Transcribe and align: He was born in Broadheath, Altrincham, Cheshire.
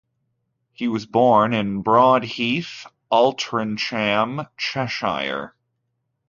He 0.73 0.87
was 0.87 1.05
born 1.05 1.53
in 1.53 1.83
Broadheath, 1.83 2.87
Altrincham, 3.11 4.49
Cheshire. 4.57 5.53